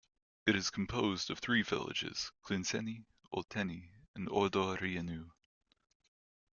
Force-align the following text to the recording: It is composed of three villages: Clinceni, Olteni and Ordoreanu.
It 0.47 0.55
is 0.55 0.71
composed 0.71 1.29
of 1.29 1.37
three 1.37 1.61
villages: 1.61 2.31
Clinceni, 2.43 3.05
Olteni 3.31 3.91
and 4.15 4.27
Ordoreanu. 4.29 5.29